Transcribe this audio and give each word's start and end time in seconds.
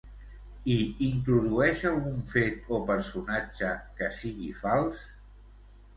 Hi 0.71 0.77
introdueix 1.07 1.83
algun 1.89 2.17
fet 2.31 2.73
o 2.77 2.81
personatge 2.89 3.77
que 4.01 4.11
sigui 4.17 4.53
fals? 4.65 5.09